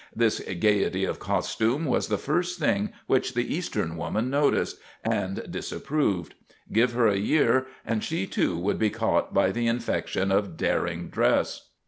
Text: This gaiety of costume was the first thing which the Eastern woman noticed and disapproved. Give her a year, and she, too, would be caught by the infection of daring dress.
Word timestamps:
This 0.15 0.39
gaiety 0.39 1.05
of 1.05 1.19
costume 1.19 1.85
was 1.85 2.07
the 2.07 2.17
first 2.17 2.57
thing 2.59 2.91
which 3.05 3.35
the 3.35 3.53
Eastern 3.55 3.95
woman 3.95 4.31
noticed 4.31 4.79
and 5.03 5.43
disapproved. 5.47 6.33
Give 6.73 6.93
her 6.93 7.05
a 7.05 7.17
year, 7.17 7.67
and 7.85 8.03
she, 8.03 8.25
too, 8.25 8.57
would 8.57 8.79
be 8.79 8.89
caught 8.89 9.31
by 9.31 9.51
the 9.51 9.67
infection 9.67 10.31
of 10.31 10.57
daring 10.57 11.09
dress. 11.09 11.69